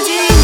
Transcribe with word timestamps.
I. 0.00 0.37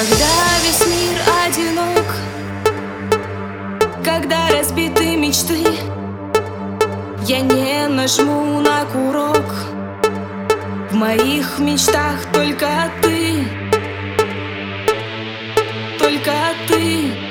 Когда 0.00 0.14
весь 0.62 0.86
мир 0.86 1.20
одинок 1.44 2.06
Когда 4.02 4.48
разбиты 4.48 5.14
мечты 5.14 5.62
Я 7.26 7.40
не 7.40 7.86
нажму 7.86 8.62
на 8.62 8.86
курок. 8.86 9.44
В 10.90 10.94
моих 10.94 11.58
мечтах 11.58 12.24
только 12.32 12.90
ты 13.02 13.44
Только 15.98 16.32
ты. 16.66 17.29